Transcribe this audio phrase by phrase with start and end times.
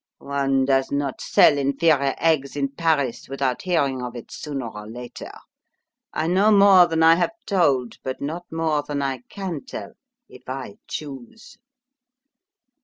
[0.17, 5.29] One does not sell inferior eggs in Paris without hearing of it sooner or later.
[6.11, 9.91] I know more than I have told, but not more than I can tell,
[10.27, 11.57] if I choose."